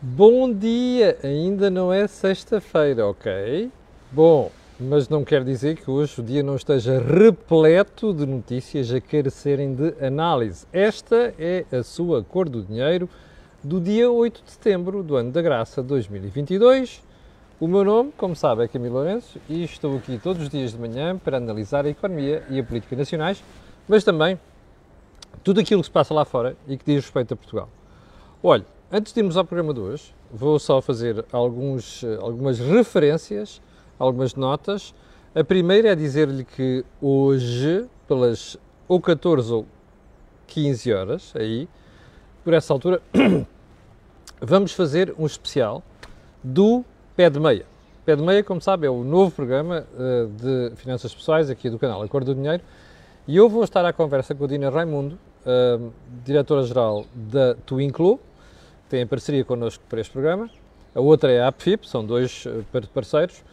[0.00, 1.18] Bom dia!
[1.24, 3.68] Ainda não é sexta-feira, ok?
[4.12, 9.00] Bom, mas não quer dizer que hoje o dia não esteja repleto de notícias a
[9.00, 10.68] carecerem de análise.
[10.72, 13.10] Esta é a sua cor do dinheiro
[13.60, 17.02] do dia 8 de setembro do ano da graça 2022.
[17.58, 20.78] O meu nome, como sabe, é Camilo Lourenço e estou aqui todos os dias de
[20.78, 23.42] manhã para analisar a economia e a política nacionais,
[23.88, 24.38] mas também
[25.42, 27.68] tudo aquilo que se passa lá fora e que diz respeito a Portugal.
[28.40, 33.60] Olhe, antes de irmos ao programa de hoje, vou só fazer alguns, algumas referências,
[33.98, 34.94] algumas notas.
[35.34, 39.66] A primeira é dizer-lhe que hoje, pelas ou 14 ou
[40.46, 41.68] 15 horas, aí,
[42.42, 43.02] por essa altura,
[44.40, 45.82] vamos fazer um especial
[46.42, 47.66] do Pé de Meia.
[48.06, 51.78] Pé de Meia, como sabe, é o novo programa uh, de finanças pessoais aqui do
[51.78, 52.62] canal Acordo do Dinheiro
[53.26, 55.92] e eu vou estar à conversa com a Dina Raimundo, uh,
[56.24, 58.18] diretora-geral da Twinklo,
[58.88, 60.48] tem parceria connosco para este programa.
[60.94, 63.44] A outra é a APFIP, são dois uh, parceiros,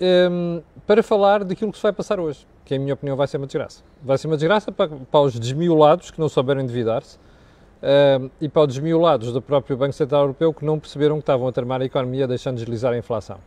[0.00, 3.36] um, para falar daquilo que se vai passar hoje, que, em minha opinião, vai ser
[3.36, 3.82] uma desgraça.
[4.02, 8.62] Vai ser uma desgraça para, para os desmiolados que não souberam endividar-se uh, e para
[8.62, 11.84] os desmiolados do próprio Banco Central Europeu que não perceberam que estavam a tramar a
[11.84, 13.38] economia deixando deslizar a inflação.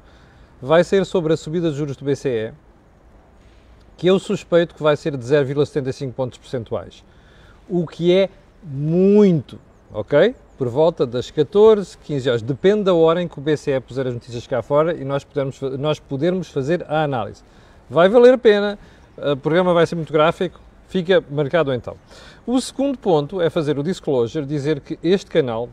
[0.62, 2.54] Vai ser sobre a subida de juros do BCE,
[3.98, 7.04] que eu suspeito que vai ser de 0,75 pontos percentuais,
[7.70, 8.30] o que é
[8.64, 9.60] muito,
[9.94, 10.36] ok?
[10.62, 14.14] Por volta das 14, 15 horas, depende da hora em que o BCE puser as
[14.14, 17.44] notícias cá fora e nós podermos, nós podermos fazer a análise.
[17.90, 18.78] Vai valer a pena,
[19.18, 21.98] o programa vai ser muito gráfico, fica marcado então.
[22.46, 25.68] O segundo ponto é fazer o disclosure, dizer que este canal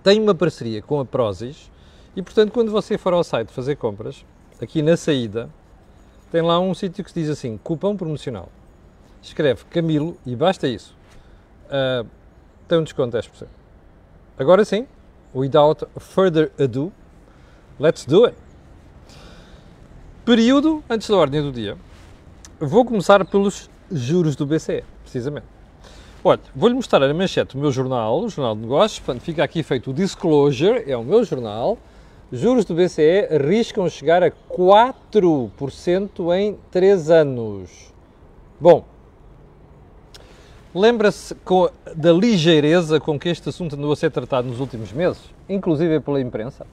[0.00, 1.68] tem uma parceria com a Prozis
[2.14, 4.24] e, portanto, quando você for ao site fazer compras,
[4.60, 5.50] aqui na saída,
[6.30, 8.48] tem lá um sítio que se diz assim, cupom promocional.
[9.20, 10.96] Escreve Camilo e basta isso.
[11.66, 12.06] Uh,
[12.68, 13.61] tem um desconto de 10%.
[14.42, 14.88] Agora sim,
[15.32, 16.92] without further ado,
[17.78, 18.36] let's do it.
[20.24, 21.78] Período antes da ordem do dia.
[22.58, 25.46] Vou começar pelos juros do BCE, precisamente.
[26.24, 29.62] Olha, vou-lhe mostrar a manchete do meu jornal, o Jornal de Negócios, portanto fica aqui
[29.62, 31.78] feito o disclosure, é o meu jornal,
[32.32, 37.94] Juros do BCE arriscam chegar a 4% em 3 anos.
[38.60, 38.84] Bom,
[40.74, 41.36] lembra-se
[41.94, 46.20] da ligeireza com que este assunto andou a ser tratado nos últimos meses, inclusive pela
[46.20, 46.66] imprensa?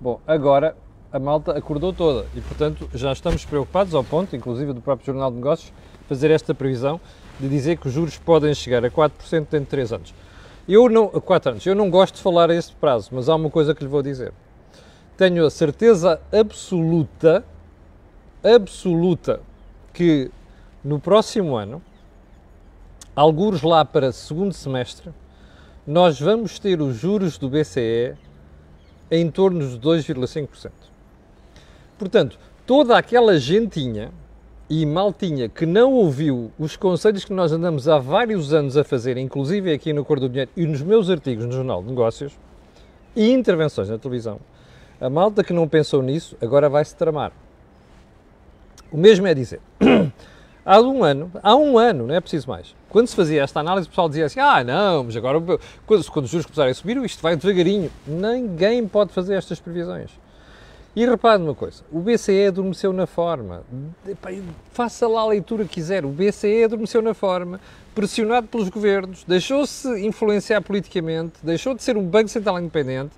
[0.00, 0.76] Bom, agora
[1.12, 5.30] a malta acordou toda e, portanto, já estamos preocupados ao ponto, inclusive do próprio Jornal
[5.30, 5.72] de Negócios,
[6.08, 7.00] fazer esta previsão
[7.40, 10.14] de dizer que os juros podem chegar a 4% dentro de 3 anos.
[10.68, 13.50] Eu não, 4 anos, eu não gosto de falar a esse prazo, mas há uma
[13.50, 14.32] coisa que lhe vou dizer
[15.18, 17.44] tenho a certeza absoluta,
[18.40, 19.40] absoluta,
[19.92, 20.30] que
[20.84, 21.82] no próximo ano,
[23.18, 25.10] alguns lá para segundo semestre,
[25.84, 28.14] nós vamos ter os juros do BCE
[29.10, 30.70] em torno de 2,5%.
[31.98, 34.12] Portanto, toda aquela gentinha
[34.70, 39.16] e maltinha que não ouviu os conselhos que nós andamos há vários anos a fazer,
[39.16, 42.38] inclusive aqui no Cor do Dinheiro e nos meus artigos no Jornal de Negócios
[43.16, 44.38] e intervenções na televisão,
[45.00, 47.32] a malta que não pensou nisso agora vai se tramar.
[48.92, 49.60] O mesmo é dizer,
[50.68, 53.86] há um ano, há um ano, não é preciso mais, quando se fazia esta análise,
[53.86, 55.40] o pessoal dizia assim: ah, não, mas agora
[55.86, 57.90] quando, quando os juros começarem a subir, isto vai devagarinho.
[58.06, 60.10] Ninguém pode fazer estas previsões.
[60.96, 63.62] E repare numa coisa: o BCE adormeceu na forma.
[64.72, 66.04] Faça lá a leitura que quiser.
[66.04, 67.60] O BCE adormeceu na forma,
[67.94, 73.12] pressionado pelos governos, deixou-se influenciar politicamente, deixou de ser um Banco Central independente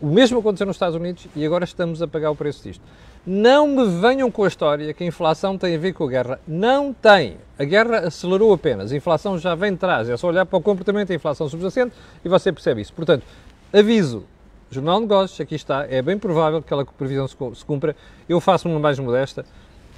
[0.00, 2.82] o mesmo aconteceu nos Estados Unidos e agora estamos a pagar o preço disto.
[3.26, 6.40] Não me venham com a história que a inflação tem a ver com a guerra.
[6.46, 7.38] Não tem.
[7.58, 8.92] A guerra acelerou apenas.
[8.92, 10.10] A inflação já vem de trás.
[10.10, 12.92] É só olhar para o comportamento da inflação subjacente e você percebe isso.
[12.92, 13.24] Portanto,
[13.72, 14.24] aviso.
[14.70, 15.86] Jornal de Negócios, aqui está.
[15.88, 17.96] É bem provável que aquela previsão se cumpra.
[18.28, 19.46] Eu faço uma mais modesta.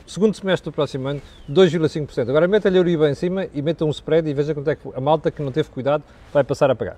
[0.07, 1.21] Segundo semestre do próximo ano,
[1.51, 2.29] 2,5%.
[2.29, 4.89] Agora meta-lhe a Uribe em cima e meta um spread e veja quanto é que
[4.95, 6.97] a malta que não teve cuidado vai passar a pagar.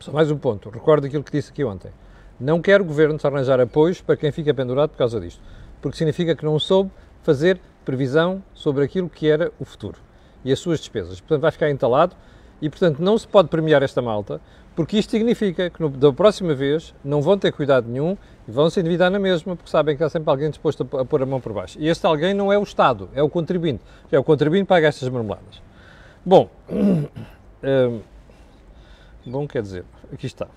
[0.00, 0.70] Só mais um ponto.
[0.70, 1.90] Recordo aquilo que disse aqui ontem.
[2.38, 5.40] Não quero o governo arranjar apoios para quem fica pendurado por causa disto,
[5.80, 6.90] porque significa que não soube
[7.22, 9.98] fazer previsão sobre aquilo que era o futuro
[10.44, 11.20] e as suas despesas.
[11.20, 12.16] Portanto, vai ficar entalado
[12.60, 14.40] e, portanto, não se pode premiar esta malta,
[14.74, 18.16] porque isto significa que no, da próxima vez não vão ter cuidado nenhum
[18.46, 21.04] e vão se endividar na mesma, porque sabem que há sempre alguém disposto a, a
[21.04, 21.78] pôr a mão por baixo.
[21.78, 23.82] E este alguém não é o Estado, é o contribuinte.
[24.10, 25.62] É o contribuinte que paga estas marmeladas.
[26.24, 28.00] Bom, hum,
[29.24, 30.48] bom quer dizer, aqui está.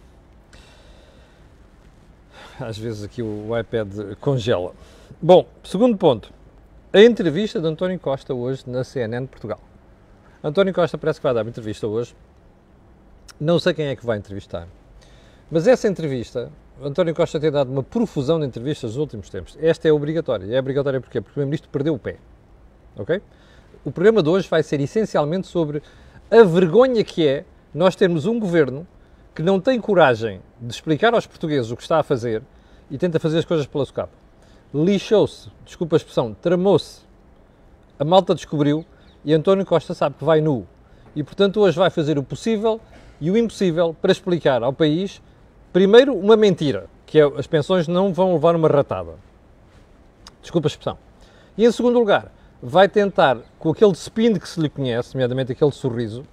[2.60, 4.74] Às vezes aqui o iPad congela.
[5.22, 6.34] Bom, segundo ponto.
[6.92, 9.60] A entrevista de António Costa hoje na CNN de Portugal.
[10.44, 12.16] António Costa parece que vai dar uma entrevista hoje.
[13.40, 14.68] Não sei quem é que vai entrevistar.
[15.52, 16.52] Mas essa entrevista,
[16.82, 19.58] António Costa tem dado uma profusão de entrevistas nos últimos tempos.
[19.62, 20.52] Esta é obrigatória.
[20.56, 21.22] É obrigatória porquê?
[21.22, 22.18] Porque o Primeiro-Ministro perdeu o pé.
[22.98, 23.22] Ok?
[23.86, 25.84] O programa de hoje vai ser essencialmente sobre
[26.32, 28.88] a vergonha que é nós termos um governo
[29.38, 32.42] que não tem coragem de explicar aos portugueses o que está a fazer
[32.90, 34.14] e tenta fazer as coisas pela socapa.
[34.74, 37.02] Lixou-se, desculpa a expressão, tramou-se.
[38.00, 38.84] A malta descobriu
[39.24, 40.66] e António Costa sabe que vai nu.
[41.16, 42.82] E, portanto, hoje vai fazer o possível
[43.22, 45.22] e o impossível para explicar ao país,
[45.72, 49.14] primeiro, uma mentira, que é as pensões não vão levar uma ratada.
[50.42, 50.98] Desculpa a expressão.
[51.56, 55.72] E, em segundo lugar, vai tentar, com aquele spin que se lhe conhece, nomeadamente aquele
[55.72, 56.24] sorriso,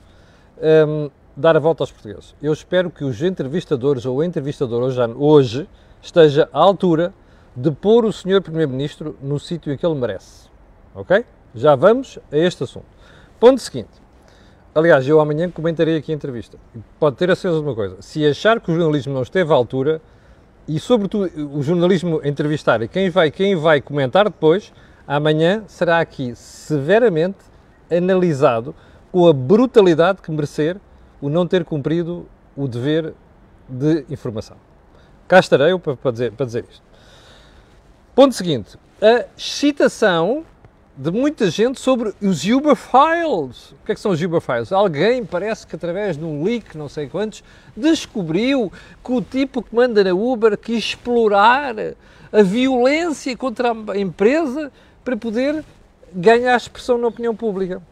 [0.88, 2.34] um, dar a volta aos portugueses.
[2.42, 5.68] Eu espero que os entrevistadores ou o entrevistador hoje, hoje
[6.00, 7.12] esteja à altura
[7.56, 8.40] de pôr o Sr.
[8.42, 10.48] Primeiro-Ministro no sítio que ele merece.
[10.94, 11.24] Ok?
[11.54, 12.86] Já vamos a este assunto.
[13.38, 14.02] Ponto seguinte.
[14.74, 16.58] Aliás, eu amanhã comentarei aqui a entrevista.
[16.98, 17.96] Pode ter a certeza de uma coisa.
[18.00, 20.00] Se achar que o jornalismo não esteve à altura,
[20.66, 24.72] e sobretudo o jornalismo entrevistar e quem vai, quem vai comentar depois,
[25.06, 27.38] amanhã será aqui severamente
[27.90, 28.74] analisado
[29.12, 30.78] com a brutalidade que merecer
[31.20, 32.26] o não ter cumprido
[32.56, 33.14] o dever
[33.68, 34.56] de informação.
[35.26, 36.82] Cá estarei eu para, dizer, para dizer isto.
[38.14, 38.78] Ponto seguinte.
[39.00, 40.44] A excitação
[40.96, 43.72] de muita gente sobre os Uber Files.
[43.72, 44.70] O que é que são os Uber Files?
[44.70, 47.42] Alguém, parece que através de um leak, não sei quantos,
[47.76, 48.72] descobriu
[49.04, 51.74] que o tipo que manda na Uber quis explorar
[52.32, 54.70] a violência contra a empresa
[55.04, 55.64] para poder
[56.12, 57.82] ganhar expressão na opinião pública.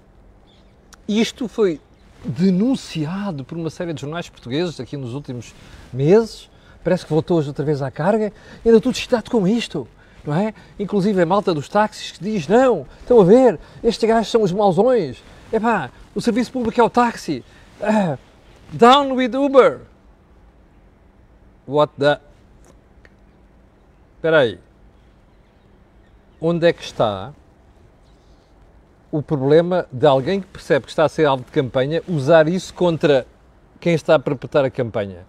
[1.09, 1.81] Isto foi
[2.25, 5.55] denunciado por uma série de jornais portugueses aqui nos últimos
[5.93, 6.51] meses.
[6.83, 8.33] Parece que voltou hoje outra vez à carga.
[8.65, 9.87] Ainda tudo excitado com isto
[10.25, 10.55] não é?
[10.79, 14.53] Inclusive a malta dos táxis que diz, não, estão a ver, estes gajos são os
[14.53, 15.23] mauzões,
[15.53, 17.45] epá, o serviço público é o táxi,
[17.81, 18.19] uh,
[18.73, 19.81] down with Uber.
[21.67, 22.21] What the...
[24.17, 24.59] Espera aí.
[26.41, 27.33] Onde é que está
[29.13, 32.75] o problema de alguém que percebe que está a ser alvo de campanha usar isso
[32.75, 33.25] contra
[33.79, 35.25] quem está a perpetrar a campanha?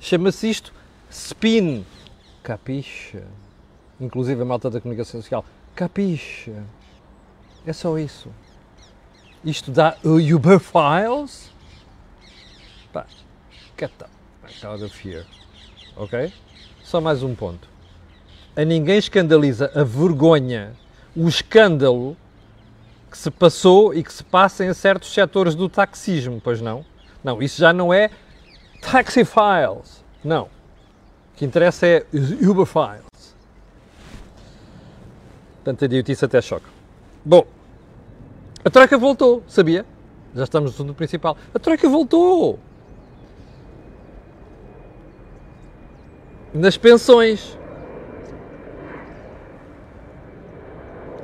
[0.00, 0.72] Chama-se isto
[1.10, 1.84] spin.
[2.42, 3.22] Capixa?
[4.00, 5.44] inclusive a malta da comunicação social,
[5.74, 6.64] capixa.
[7.66, 8.30] É só isso.
[9.44, 11.52] Isto dá Uber Files?
[12.92, 13.06] Pá,
[13.78, 14.06] get the
[14.66, 15.26] out of here.
[15.96, 16.32] Ok?
[16.82, 17.68] Só mais um ponto.
[18.56, 20.72] A ninguém escandaliza a vergonha,
[21.14, 22.16] o escândalo
[23.10, 26.84] que se passou e que se passa em certos setores do taxismo, pois não?
[27.22, 28.10] Não, isso já não é
[28.80, 30.04] Taxi Files.
[30.22, 30.44] Não.
[30.44, 30.48] O
[31.36, 32.06] que interessa é
[32.42, 33.36] Uber Files.
[35.66, 36.66] A idiotice até choque.
[37.24, 37.46] Bom,
[38.64, 39.84] a Troika voltou, sabia?
[40.34, 41.36] Já estamos no assunto principal.
[41.54, 42.58] A Troika voltou!
[46.54, 47.58] Nas pensões.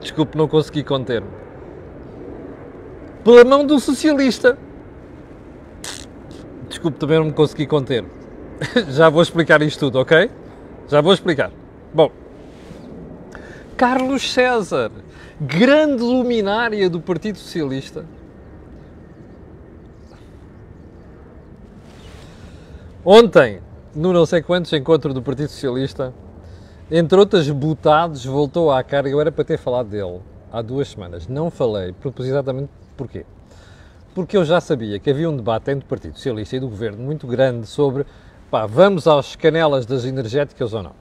[0.00, 1.28] Desculpe, não consegui conter-me.
[3.24, 4.58] Pela mão do socialista.
[6.68, 8.04] Desculpe, também não me consegui conter.
[8.90, 10.30] Já vou explicar isto tudo, ok?
[10.88, 11.50] Já vou explicar.
[11.92, 12.12] Bom.
[13.78, 14.92] Carlos César,
[15.40, 18.04] grande luminária do Partido Socialista.
[23.02, 23.60] Ontem,
[23.94, 26.12] no não sei quantos encontro do Partido Socialista,
[26.90, 29.08] entre outras butados, voltou à carga.
[29.08, 30.20] Eu era para ter falado dele
[30.52, 31.26] há duas semanas.
[31.26, 33.24] Não falei, propositadamente porquê?
[34.15, 37.03] Porque eu já sabia que havia um debate entre o Partido Socialista e do Governo
[37.03, 38.06] muito grande sobre
[38.51, 40.93] pá, vamos às canelas das energéticas ou não.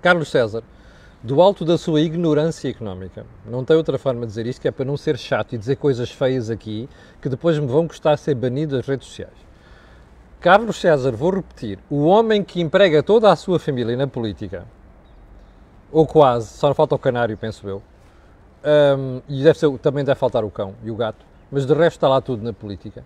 [0.00, 0.62] Carlos César
[1.22, 3.26] do alto da sua ignorância económica.
[3.44, 5.76] Não tem outra forma de dizer isto que é para não ser chato e dizer
[5.76, 6.88] coisas feias aqui
[7.20, 9.34] que depois me vão custar ser banido das redes sociais.
[10.40, 14.64] Carlos César, vou repetir, o homem que emprega toda a sua família na política,
[15.92, 17.82] ou quase, só falta o canário, penso eu,
[18.64, 21.96] um, e deve ser, também deve faltar o cão e o gato, mas de resto
[21.96, 23.04] está lá tudo na política.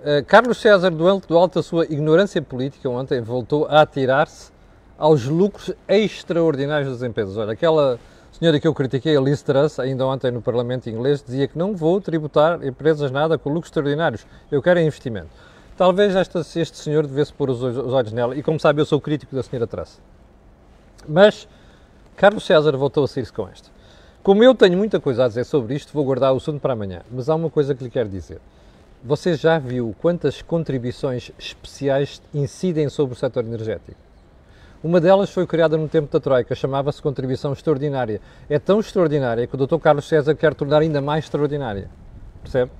[0.00, 4.52] Uh, Carlos César, do alto, do alto da sua ignorância política, ontem voltou a atirar-se
[4.98, 7.36] aos lucros extraordinários das empresas.
[7.36, 7.98] Olha, aquela
[8.32, 11.74] senhora que eu critiquei, a Liz Truss, ainda ontem no Parlamento inglês, dizia que não
[11.76, 15.28] vou tributar empresas nada com lucros extraordinários, eu quero é investimento.
[15.76, 19.00] Talvez esta, este senhor devesse pôr os, os olhos nela, e como sabe, eu sou
[19.00, 20.00] crítico da senhora Truss.
[21.08, 21.48] Mas
[22.16, 23.68] Carlos César voltou a sair-se com esta.
[24.22, 27.02] Como eu tenho muita coisa a dizer sobre isto, vou guardar o assunto para amanhã,
[27.10, 28.40] mas há uma coisa que lhe quero dizer.
[29.02, 33.98] Você já viu quantas contribuições especiais incidem sobre o setor energético?
[34.82, 38.20] Uma delas foi criada no tempo da Troika, chamava-se Contribuição Extraordinária.
[38.48, 39.78] É tão extraordinária que o Dr.
[39.78, 41.90] Carlos César quer tornar ainda mais extraordinária.
[42.42, 42.70] Percebe?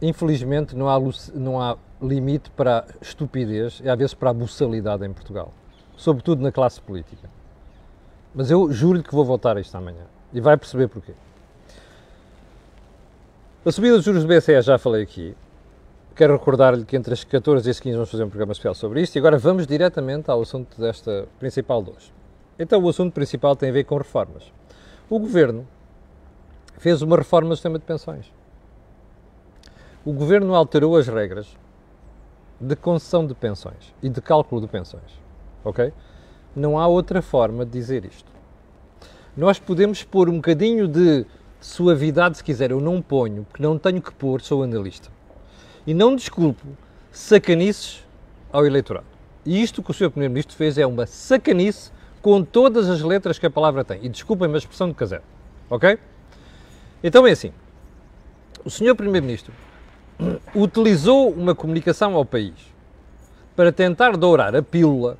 [0.00, 0.98] infelizmente, não há,
[1.34, 5.52] não há limite para a estupidez e às vezes para a buçalidade em Portugal,
[5.96, 7.37] sobretudo na classe política.
[8.38, 11.12] Mas eu juro-lhe que vou voltar a isto amanhã e vai perceber porquê.
[13.66, 15.36] A subida dos juros do BCE já falei aqui.
[16.14, 19.02] Quero recordar-lhe que entre as 14 e as 15 vamos fazer um programa especial sobre
[19.02, 22.14] isto e agora vamos diretamente ao assunto desta principal de hoje.
[22.56, 24.44] Então, o assunto principal tem a ver com reformas.
[25.10, 25.66] O governo
[26.76, 28.32] fez uma reforma do sistema de pensões.
[30.04, 31.56] O governo alterou as regras
[32.60, 35.20] de concessão de pensões e de cálculo de pensões.
[35.64, 35.92] Ok?
[36.54, 38.30] Não há outra forma de dizer isto.
[39.36, 41.24] Nós podemos pôr um bocadinho de
[41.60, 45.10] suavidade se quiser, eu não ponho, porque não tenho que pôr, sou analista.
[45.86, 46.66] E não desculpo
[47.10, 48.04] sacanices
[48.52, 49.06] ao eleitorado.
[49.44, 50.10] E isto que o Sr.
[50.10, 51.90] Primeiro-Ministro fez é uma sacanice
[52.20, 54.04] com todas as letras que a palavra tem.
[54.04, 55.24] E desculpem-me a expressão de caseiro.
[55.70, 55.98] Ok?
[57.02, 57.52] Então é assim.
[58.64, 58.94] O Sr.
[58.94, 59.52] Primeiro-Ministro
[60.54, 62.54] utilizou uma comunicação ao país
[63.54, 65.16] para tentar dourar a pílula,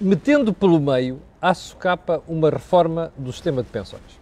[0.00, 4.18] metendo pelo meio à socapa uma reforma do sistema de pensões.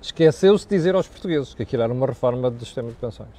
[0.00, 3.30] Esqueceu-se de dizer aos portugueses que aquilo era uma reforma do sistema de pensões.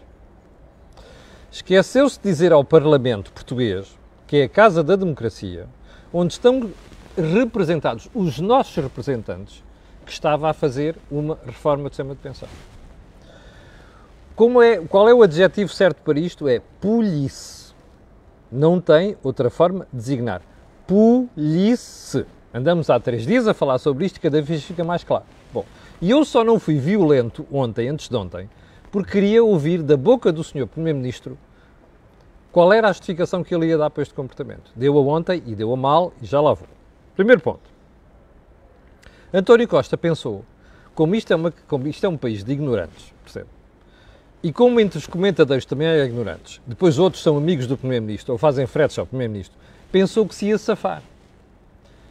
[1.51, 3.95] Esqueceu-se de dizer ao Parlamento português,
[4.25, 5.67] que é a Casa da Democracia,
[6.11, 6.71] onde estão
[7.15, 9.63] representados os nossos representantes,
[10.05, 12.51] que estava a fazer uma reforma do sistema de pensões.
[14.35, 16.47] Como é, qual é o adjetivo certo para isto?
[16.47, 17.75] É polícia.
[18.51, 20.41] Não tem outra forma de designar.
[20.87, 22.25] Polícia.
[22.53, 25.25] Andamos há três dias a falar sobre isto e cada vez fica mais claro.
[25.53, 25.65] Bom,
[26.01, 28.49] e eu só não fui violento ontem, antes de ontem,
[28.91, 30.67] porque queria ouvir da boca do Sr.
[30.67, 31.37] Primeiro-Ministro
[32.51, 34.71] qual era a justificação que ele ia dar para este comportamento.
[34.75, 36.67] Deu-a ontem e deu-a mal e já lá vou.
[37.15, 37.73] Primeiro ponto.
[39.33, 40.45] António Costa pensou,
[40.93, 43.47] como isto é, uma, como isto é um país de ignorantes, percebe?
[44.43, 48.37] E como entre os comentadores também há ignorantes, depois outros são amigos do Primeiro-Ministro ou
[48.37, 49.57] fazem fretes ao Primeiro-Ministro,
[49.93, 51.03] pensou que se ia safar.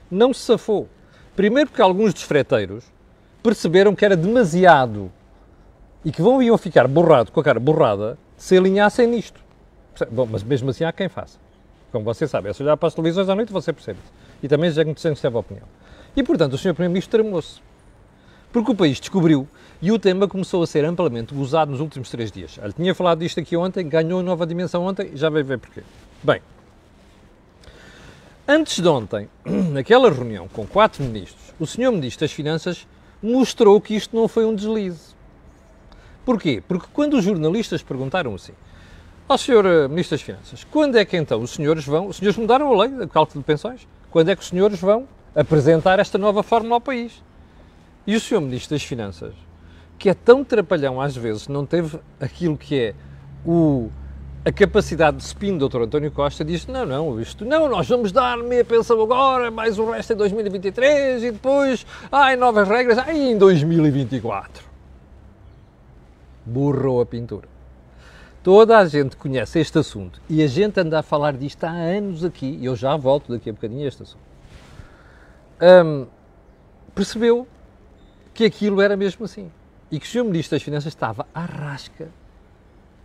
[0.09, 0.89] Não se safou.
[1.35, 2.85] Primeiro porque alguns dos freteiros
[3.43, 5.11] perceberam que era demasiado
[6.05, 9.41] e que vão iam ficar borrado, com a cara borrada se alinhassem nisto.
[10.13, 11.39] Bom, mas mesmo assim há quem faça.
[11.91, 13.99] Como você sabe, é se olhar para as televisões à noite você percebe.
[14.41, 15.67] E também já conhece a opinião.
[16.17, 16.75] E, portanto, o Sr.
[16.75, 17.61] Primeiro-Ministro tramou-se.
[18.53, 19.49] Porque o país descobriu
[19.81, 22.59] e o tema começou a ser amplamente gozado nos últimos três dias.
[22.63, 25.83] Ele tinha falado disto aqui ontem, ganhou nova dimensão ontem, já vai ver porquê.
[26.23, 26.41] Bem,
[28.53, 29.29] antes de ontem,
[29.73, 31.91] naquela reunião com quatro ministros, o Sr.
[31.91, 32.87] Ministro das Finanças
[33.23, 35.15] mostrou que isto não foi um deslize.
[36.25, 36.63] Porquê?
[36.67, 38.53] Porque quando os jornalistas perguntaram assim,
[39.29, 39.65] ao Sr.
[39.65, 42.85] Eh, Ministro das Finanças, quando é que então os senhores vão, os senhores mudaram a
[42.85, 46.75] lei de cálculo de pensões, quando é que os senhores vão apresentar esta nova fórmula
[46.77, 47.23] ao país?
[48.07, 48.41] E o Sr.
[48.41, 49.35] Ministro das Finanças,
[49.99, 52.95] que é tão trapalhão às vezes, não teve aquilo que é
[53.47, 53.91] o,
[54.45, 55.83] a capacidade de spin do Dr.
[55.83, 59.89] António Costa, diz, não, não, isto, não, nós vamos dar meia pensão agora, mais o
[59.91, 64.65] resto em 2023 e depois, ai, novas regras, ai, em 2024.
[66.45, 67.49] Burrou a pintura.
[68.43, 72.25] Toda a gente conhece este assunto e a gente anda a falar disto há anos
[72.25, 74.33] aqui, e eu já volto daqui a bocadinho a este assunto.
[75.63, 76.07] Um,
[76.93, 77.47] percebeu
[78.35, 79.49] que aquilo era mesmo assim.
[79.89, 80.25] E que o Sr.
[80.25, 82.09] Ministro das Finanças estava à rasca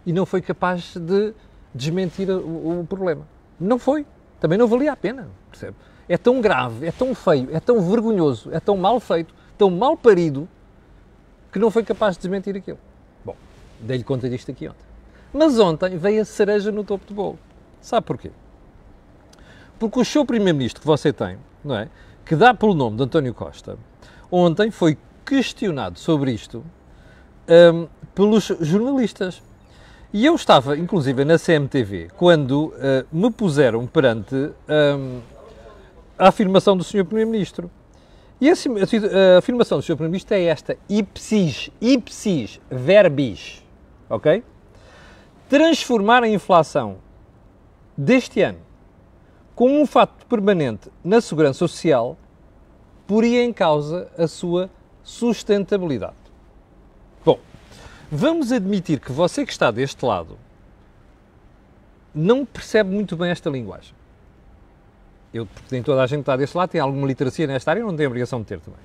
[0.08, 1.34] e não foi capaz de
[1.76, 3.28] desmentir o, o problema.
[3.60, 4.06] Não foi.
[4.40, 5.76] Também não valia a pena, percebe?
[6.08, 9.98] É tão grave, é tão feio, é tão vergonhoso, é tão mal feito, tão mal
[9.98, 10.48] parido,
[11.52, 12.80] que não foi capaz de desmentir aquilo.
[13.26, 13.36] Bom,
[13.82, 14.86] dei-lhe conta disto aqui ontem.
[15.34, 17.40] Mas ontem veio a cereja no topo do bolo.
[17.82, 18.32] Sabe porquê?
[19.78, 21.90] Porque o seu primeiro-ministro que você tem, não é?
[22.26, 23.78] Que dá pelo nome de António Costa,
[24.32, 26.64] ontem foi questionado sobre isto
[27.50, 29.42] um, pelos jornalistas.
[30.14, 35.20] E eu estava, inclusive, na CMTV, quando uh, me puseram perante um,
[36.18, 37.04] a afirmação do Sr.
[37.04, 37.70] Primeiro-Ministro.
[38.40, 39.96] E a, a, afirmação do Sr.
[39.96, 43.64] Primeiro-Ministro é esta: ipsis, ipsis verbis,
[44.10, 44.44] ok?
[45.50, 46.98] transformar a inflação
[47.96, 48.60] deste ano
[49.56, 52.18] como um fato permanente na segurança social
[53.08, 54.70] poria em causa a sua
[55.02, 56.16] sustentabilidade.
[58.12, 60.38] Vamos admitir que você que está deste lado
[62.14, 63.94] não percebe muito bem esta linguagem.
[65.34, 67.84] Eu, porque nem toda a gente que está deste lado tem alguma literacia nesta área,
[67.84, 68.80] não tem obrigação de ter também.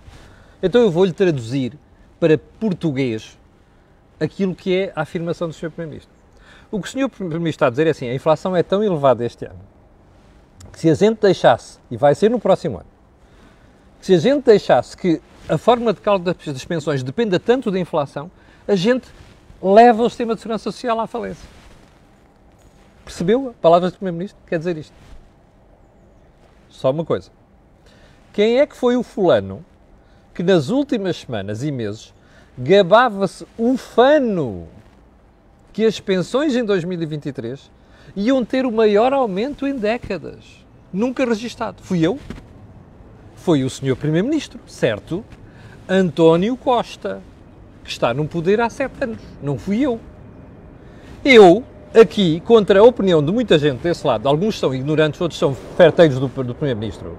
[0.63, 1.79] Então eu vou-lhe traduzir
[2.19, 3.39] para português
[4.21, 5.71] aquilo que é a afirmação do Sr.
[5.71, 6.15] Primeiro-Ministro.
[6.71, 7.09] O que o Sr.
[7.09, 9.73] Primeiro-Ministro está a dizer é assim: a inflação é tão elevada este ano
[10.73, 12.87] que se a gente deixasse, e vai ser no próximo ano,
[14.01, 17.79] que se a gente deixasse que a forma de cálculo das pensões dependa tanto da
[17.79, 18.31] inflação,
[18.67, 19.09] a gente
[19.63, 21.49] leva o sistema de segurança social à falência.
[23.05, 23.55] Percebeu?
[23.61, 24.95] Palavras do Primeiro-Ministro quer dizer isto.
[26.69, 27.31] Só uma coisa.
[28.33, 29.65] Quem é que foi o fulano
[30.35, 32.15] que nas últimas semanas e meses
[32.57, 34.67] gabava-se ufano
[35.73, 37.71] que as pensões em 2023
[38.17, 40.65] iam ter o maior aumento em décadas?
[40.93, 41.83] Nunca registado.
[41.83, 42.19] Fui eu?
[43.37, 45.25] Foi o senhor Primeiro-Ministro, certo?
[45.89, 47.21] António Costa,
[47.85, 49.19] que está no poder há sete anos.
[49.43, 49.99] Não fui eu.
[51.25, 51.63] Eu,
[51.95, 56.19] aqui, contra a opinião de muita gente desse lado, alguns são ignorantes, outros são ferteiros
[56.19, 57.17] do, do Primeiro-Ministro.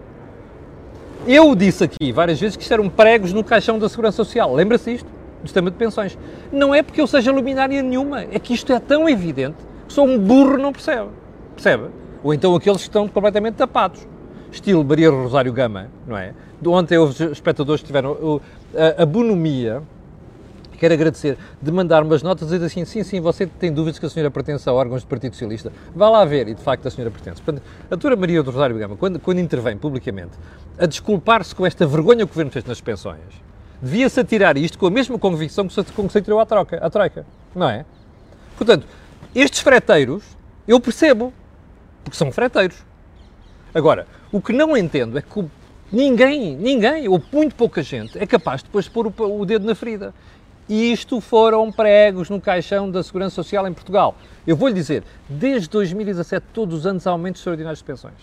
[1.26, 4.54] Eu disse aqui várias vezes que isto eram pregos no caixão da Segurança Social.
[4.54, 5.08] Lembra-se isto?
[5.42, 6.18] Do sistema de pensões.
[6.52, 10.04] Não é porque eu seja luminária nenhuma, é que isto é tão evidente que só
[10.04, 11.10] um burro não percebe.
[11.56, 11.86] Percebe?
[12.22, 14.06] Ou então aqueles que estão completamente tapados.
[14.52, 16.34] Estilo Maria Rosário Gama, não é?
[16.62, 18.42] De ontem houve espectadores que tiveram
[18.76, 19.82] a, a bonomia
[20.84, 24.06] quero agradecer, de mandar umas notas e dizer assim, sim, sim, você tem dúvidas que
[24.06, 26.92] a senhora pertence a órgãos do Partido Socialista, vá lá ver, e de facto a
[26.92, 27.42] senhora pertence.
[27.42, 30.34] Portanto, a doutora Maria do Rosário Gama, quando, quando intervém publicamente,
[30.78, 33.22] a desculpar-se com esta vergonha que o Governo fez nas pensões,
[33.82, 36.78] devia-se atirar isto com a mesma convicção que se, com que se atirou à troca,
[36.86, 37.26] à troika,
[37.56, 37.86] não é?
[38.58, 38.86] Portanto,
[39.34, 40.22] estes freteiros,
[40.68, 41.32] eu percebo,
[42.04, 42.84] porque são freteiros.
[43.74, 45.46] Agora, o que não entendo é que
[45.90, 49.66] ninguém, ninguém, ou muito pouca gente, é capaz de depois de pôr o, o dedo
[49.66, 50.14] na ferida.
[50.68, 54.16] E isto foram pregos no caixão da Segurança Social em Portugal.
[54.48, 58.16] Eu vou-lhe dizer, desde 2017, todos os anos, aumentos extraordinários de pensões.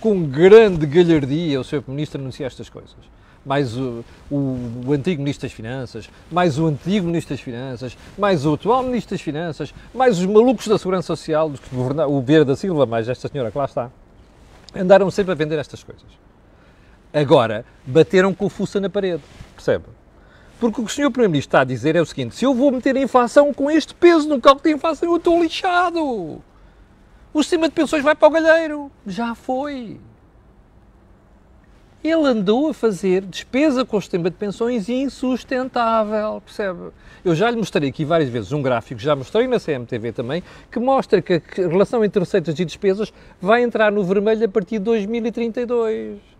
[0.00, 1.82] Com grande galhardia, o Sr.
[1.88, 2.96] Ministro anuncia estas coisas.
[3.44, 8.46] Mais o, o, o, antigo Ministro das Finanças, mais o antigo Ministro das Finanças, mais
[8.46, 11.50] o atual Ministro das Finanças, mais os malucos da Segurança Social,
[12.08, 13.90] o Vieira da Silva, mais esta senhora que lá está.
[14.74, 16.06] Andaram sempre a vender estas coisas.
[17.12, 19.22] Agora, bateram com o fuça na parede,
[19.56, 19.84] percebe?
[20.60, 21.10] Porque o que o Sr.
[21.10, 23.94] Primeiro-Ministro está a dizer é o seguinte: se eu vou meter a inflação com este
[23.94, 26.42] peso no cálculo de inflação, eu estou lixado.
[27.32, 28.92] O sistema de pensões vai para o galheiro.
[29.06, 29.98] Já foi.
[32.02, 36.90] Ele andou a fazer despesa com o sistema de pensões insustentável, percebe?
[37.22, 40.78] Eu já lhe mostrei aqui várias vezes um gráfico, já mostrei na CMTV também, que
[40.78, 44.84] mostra que a relação entre receitas e despesas vai entrar no vermelho a partir de
[44.86, 46.39] 2032.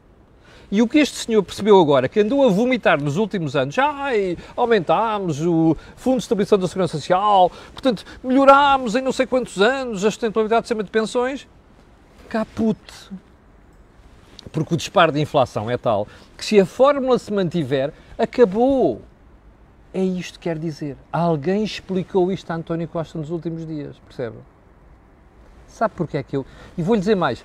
[0.71, 4.39] E o que este senhor percebeu agora, que andou a vomitar nos últimos anos, ai,
[4.57, 10.05] aumentámos o Fundo de Estabilização da Segurança Social, portanto, melhorámos em não sei quantos anos
[10.05, 11.49] a sustentabilidade do sistema de pensões,
[12.29, 12.79] caput.
[14.53, 16.07] Porque o disparo de inflação é tal
[16.37, 19.03] que se a fórmula se mantiver, acabou.
[19.93, 20.97] É isto que quer dizer.
[21.13, 24.37] Alguém explicou isto a António Costa nos últimos dias, percebe?
[25.67, 26.47] Sabe porquê é que eu...
[26.79, 27.45] E vou-lhe dizer mais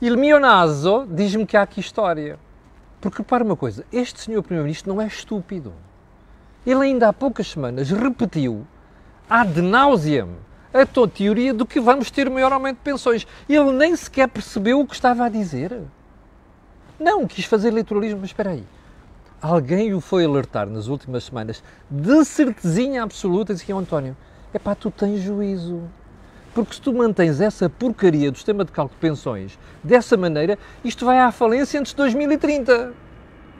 [0.00, 2.38] Il mio naso diz-me que há aqui história.
[3.00, 5.72] Porque repara uma coisa, este senhor Primeiro-Ministro não é estúpido.
[6.66, 8.66] Ele ainda há poucas semanas repetiu
[9.30, 10.30] ad nauseam
[10.74, 13.26] a tua teoria do que vamos ter maior aumento de pensões.
[13.48, 15.80] Ele nem sequer percebeu o que estava a dizer.
[17.00, 18.64] Não, quis fazer eleitoralismo, mas espera aí.
[19.40, 24.16] Alguém o foi alertar nas últimas semanas, de certezinha absoluta, disse que António,
[24.52, 25.82] é pá, tu tens juízo.
[26.56, 31.04] Porque se tu mantens essa porcaria do sistema de cálculo de pensões dessa maneira, isto
[31.04, 32.94] vai à falência antes de 2030.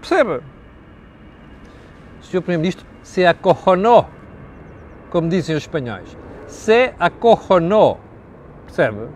[0.00, 0.40] Percebe?
[2.22, 2.40] Sr.
[2.40, 4.08] Primeiro-Ministro se acorronou,
[5.10, 6.16] como dizem os espanhóis.
[6.46, 8.00] Se acorronou.
[8.64, 9.08] Percebe?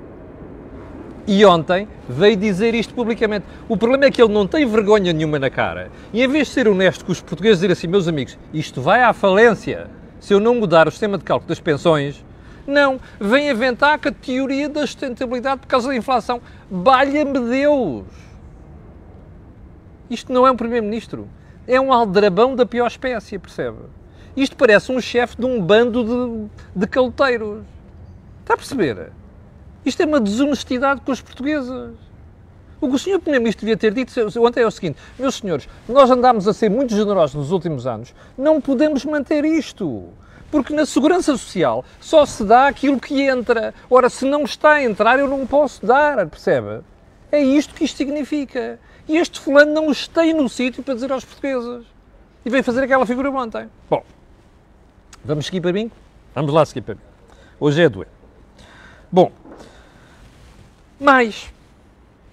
[1.26, 3.46] E ontem veio dizer isto publicamente.
[3.66, 5.90] O problema é que ele não tem vergonha nenhuma na cara.
[6.12, 9.02] E em vez de ser honesto com os portugueses, dizer assim, meus amigos, isto vai
[9.02, 9.88] à falência
[10.18, 12.22] se eu não mudar o sistema de cálculo das pensões,
[12.70, 16.40] não, vem inventar que a teoria da sustentabilidade por causa da inflação.
[16.70, 18.04] Valha-me Deus!
[20.08, 21.28] Isto não é um primeiro-ministro.
[21.66, 23.78] É um aldrabão da pior espécie, percebe?
[24.36, 27.62] Isto parece um chefe de um bando de, de caloteiros.
[28.40, 29.12] Está a perceber?
[29.84, 31.70] Isto é uma desonestidade com os portugueses.
[32.80, 33.18] O que o Sr.
[33.20, 36.94] Primeiro-Ministro devia ter dito ontem é o seguinte: meus senhores, nós andámos a ser muito
[36.94, 40.08] generosos nos últimos anos, não podemos manter isto.
[40.50, 43.72] Porque na segurança social só se dá aquilo que entra.
[43.88, 46.80] Ora, se não está a entrar, eu não posso dar, percebe?
[47.30, 48.78] É isto que isto significa.
[49.08, 51.86] E este fulano não está no sítio para dizer aos portugueses.
[52.44, 53.68] E veio fazer aquela figura ontem.
[53.88, 54.02] Bom,
[55.24, 55.90] vamos seguir para mim?
[56.34, 57.00] Vamos lá seguir para mim.
[57.58, 58.08] Hoje é doer.
[59.12, 59.32] Bom,
[60.98, 61.52] mas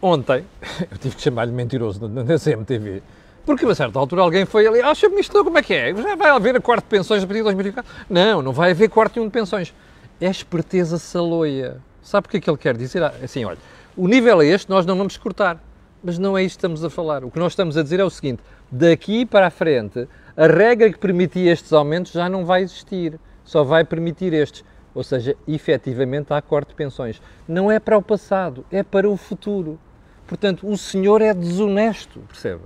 [0.02, 0.46] ontem,
[0.92, 3.02] eu tive que chamar-lhe mentiroso na, na CMTV,
[3.48, 5.10] porque a certa altura alguém foi ali, ah, Sr.
[5.10, 5.96] Ministro, como é que é?
[5.96, 8.06] Já vai haver a quarto de pensões a partir de 2024?
[8.10, 9.74] Não, não vai haver quarto nenhum de pensões.
[10.20, 11.78] É esperteza saloia.
[12.04, 13.02] Sabe o que é que ele quer dizer?
[13.02, 13.58] Ah, assim, olha,
[13.96, 15.64] o nível é este, nós não vamos cortar.
[16.04, 17.24] Mas não é isto que estamos a falar.
[17.24, 20.92] O que nós estamos a dizer é o seguinte: daqui para a frente A regra
[20.92, 24.64] que permitia estes aumentos já não vai existir, só vai permitir estes.
[24.94, 27.22] Ou seja, efetivamente há corte de pensões.
[27.48, 29.80] Não é para o passado, é para o futuro.
[30.28, 32.64] Portanto, o senhor é desonesto, percebe?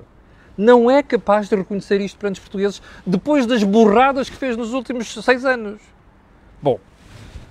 [0.61, 4.73] Não é capaz de reconhecer isto perante os portugueses depois das burradas que fez nos
[4.73, 5.81] últimos seis anos.
[6.61, 6.79] Bom,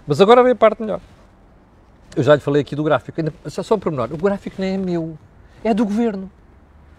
[0.06, 1.00] mas agora vem a parte melhor.
[2.14, 4.74] Eu já lhe falei aqui do gráfico, ainda, só, só por menor, o gráfico nem
[4.74, 5.18] é meu,
[5.64, 6.30] é do governo.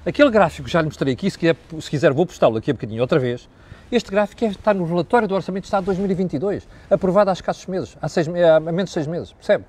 [0.05, 2.73] Aquele gráfico que já lhe mostrei aqui, se quiser, se quiser vou postá-lo aqui a
[2.73, 3.47] bocadinho outra vez.
[3.89, 7.67] Este gráfico é, está no relatório do Orçamento de Estado de 2022, aprovado há escassos
[7.67, 9.63] meses, há, seis, há menos de seis meses, percebe?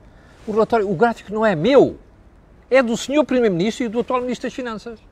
[0.44, 2.00] O, relatório, o gráfico não é meu,
[2.68, 5.11] é do senhor Primeiro-Ministro e do atual Ministro das Finanças.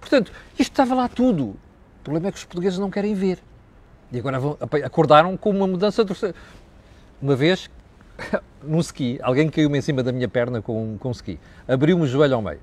[0.00, 1.44] Portanto, isto estava lá tudo.
[1.44, 3.38] O problema é que os portugueses não querem ver.
[4.10, 6.14] E agora vão, acordaram com uma mudança de...
[7.20, 7.70] Uma vez,
[8.62, 11.38] num ski, alguém caiu-me em cima da minha perna com, com um ski.
[11.68, 12.60] Abriu-me o joelho ao meio.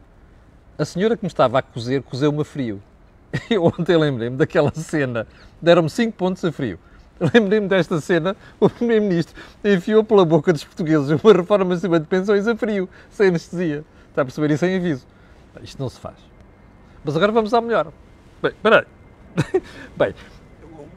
[0.78, 2.82] A senhora que me estava a cozer, cozeu-me a frio.
[3.50, 5.28] Eu ontem lembrei-me daquela cena.
[5.62, 6.80] Deram-me 5 pontos a frio.
[7.34, 12.48] Lembrei-me desta cena, o Primeiro-Ministro enfiou pela boca dos portugueses uma reforma acima de pensões
[12.48, 13.84] a frio, sem anestesia.
[14.10, 14.52] Está a perceber?
[14.52, 15.06] E sem aviso.
[15.62, 16.27] Isto não se faz.
[17.08, 17.88] Mas agora vamos ao melhor.
[18.44, 18.84] Bem, peraí.
[19.96, 20.14] Bem,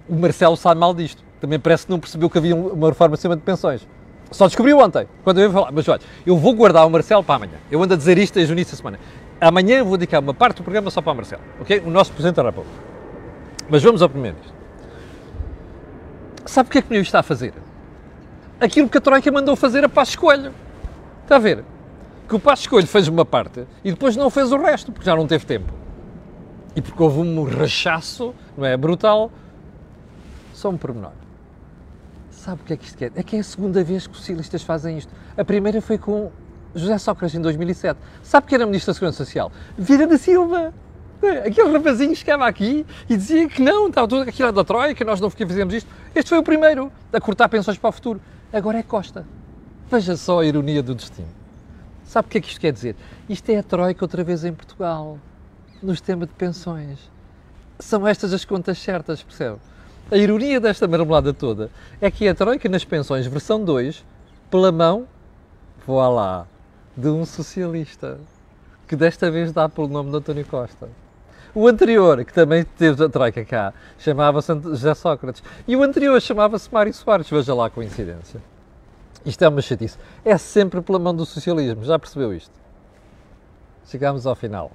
[0.09, 1.23] o Marcelo sabe mal disto.
[1.41, 3.87] Também parece que não percebeu que havia uma reforma acima de pensões.
[4.29, 5.71] Só descobriu ontem, quando eu ia falar.
[5.71, 7.59] Mas olha, eu vou guardar o Marcelo para amanhã.
[7.71, 8.99] Eu ando a dizer isto desde o início da semana.
[9.41, 11.81] Amanhã eu vou dedicar uma parte do programa só para o Marcelo, ok?
[11.87, 12.77] O nosso Presidente da República.
[13.69, 14.59] Mas vamos ao primeiro-ministro.
[16.45, 17.55] Sabe o que é que o está a fazer?
[18.61, 20.53] Aquilo que a Troika mandou fazer a Paz Escolho.
[21.23, 21.65] Está a ver?
[22.29, 25.15] Que o Paz Escolho fez uma parte e depois não fez o resto, porque já
[25.15, 25.80] não teve tempo.
[26.75, 28.77] E porque houve um rechaço, não é?
[28.77, 29.31] Brutal.
[30.55, 31.13] Só um pormenor.
[32.31, 33.13] Sabe o que é que isto quer?
[33.15, 35.13] É que é a segunda vez que os socialistas fazem isto.
[35.37, 36.31] A primeira foi com
[36.75, 37.99] José Sócrates em 2007.
[38.23, 39.51] Sabe que era Ministro da Segurança Social?
[39.77, 40.73] Vira da Silva.
[41.47, 45.21] Aquele rapazinho chegava aqui e dizia que não, estava tudo aquilo é da Troika, nós
[45.21, 45.91] não fizemos isto.
[46.15, 48.21] Este foi o primeiro a cortar pensões para o futuro.
[48.51, 49.27] Agora é Costa.
[49.91, 51.29] Veja só a ironia do destino.
[52.05, 52.97] Sabe o que é que isto quer dizer?
[53.29, 55.19] Isto é a Troika outra vez em Portugal,
[55.83, 56.99] no sistema de pensões.
[57.79, 59.59] São estas as contas certas, percebe?
[60.11, 64.05] A ironia desta marmelada toda é que a Troika nas pensões, versão 2,
[64.51, 65.07] pela mão,
[65.87, 66.47] vá lá,
[66.97, 68.19] de um socialista,
[68.89, 70.89] que desta vez dá pelo nome de António Costa.
[71.55, 75.43] O anterior, que também teve a Troika cá, chamava-se José Sócrates.
[75.67, 78.41] E o anterior chamava-se Mário Soares, veja lá a coincidência.
[79.25, 79.99] Isto é uma chatice.
[80.25, 82.53] É sempre pela mão do socialismo, já percebeu isto?
[83.87, 84.71] Chegámos ao final.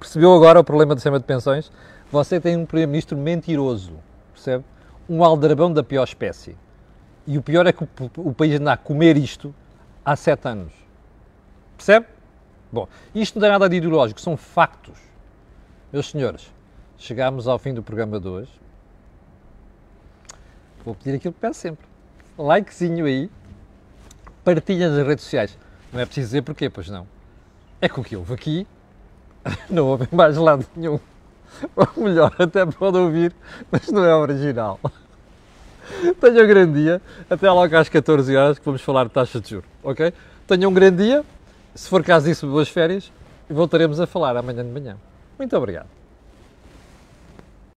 [0.00, 1.70] Percebeu agora o problema do sistema de pensões?
[2.10, 3.92] Você tem um primeiro-ministro mentiroso,
[4.32, 4.64] percebe?
[5.06, 6.56] Um aldrabão da pior espécie.
[7.26, 7.86] E o pior é que
[8.16, 9.54] o país anda a comer isto
[10.02, 10.72] há sete anos.
[11.76, 12.06] Percebe?
[12.72, 14.98] Bom, isto não é nada de ideológico, são factos.
[15.92, 16.50] Meus senhores,
[16.96, 18.60] chegámos ao fim do programa de hoje.
[20.82, 21.86] Vou pedir aquilo que peço sempre.
[22.38, 23.30] Likezinho aí,
[24.42, 25.58] partilha nas redes sociais.
[25.92, 27.06] Não é preciso dizer porquê, pois não.
[27.82, 28.66] É com o que houve aqui,
[29.68, 30.98] não houve mais lado nenhum.
[31.76, 33.34] Ou melhor, até pode ouvir,
[33.70, 34.78] mas não é original.
[36.20, 37.02] Tenham um grande dia.
[37.28, 40.12] Até logo às 14 horas que vamos falar de taxa de juros, ok?
[40.46, 41.24] Tenham um grande dia.
[41.74, 43.12] Se for caso disso, boas férias.
[43.48, 44.96] E voltaremos a falar amanhã de manhã.
[45.38, 45.99] Muito obrigado.